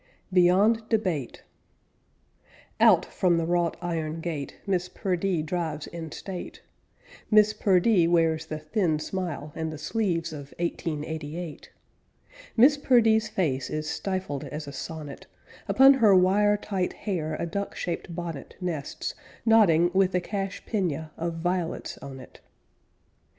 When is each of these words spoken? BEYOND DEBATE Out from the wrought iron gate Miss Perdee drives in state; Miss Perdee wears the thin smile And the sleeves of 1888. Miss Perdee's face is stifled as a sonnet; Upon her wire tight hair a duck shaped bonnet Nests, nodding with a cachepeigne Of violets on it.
BEYOND 0.33 0.89
DEBATE 0.89 1.43
Out 2.79 3.05
from 3.05 3.37
the 3.37 3.45
wrought 3.45 3.77
iron 3.83 4.19
gate 4.19 4.57
Miss 4.65 4.89
Perdee 4.89 5.43
drives 5.43 5.85
in 5.85 6.11
state; 6.11 6.63
Miss 7.29 7.53
Perdee 7.53 8.07
wears 8.07 8.47
the 8.47 8.57
thin 8.57 8.97
smile 8.97 9.51
And 9.53 9.71
the 9.71 9.77
sleeves 9.77 10.33
of 10.33 10.55
1888. 10.57 11.69
Miss 12.57 12.77
Perdee's 12.77 13.29
face 13.29 13.69
is 13.69 13.87
stifled 13.87 14.43
as 14.45 14.67
a 14.67 14.71
sonnet; 14.73 15.27
Upon 15.67 15.93
her 15.93 16.15
wire 16.15 16.57
tight 16.57 16.93
hair 16.93 17.35
a 17.35 17.45
duck 17.45 17.75
shaped 17.75 18.15
bonnet 18.15 18.55
Nests, 18.59 19.13
nodding 19.45 19.91
with 19.93 20.15
a 20.15 20.19
cachepeigne 20.19 21.11
Of 21.15 21.35
violets 21.35 21.99
on 21.99 22.19
it. 22.19 22.41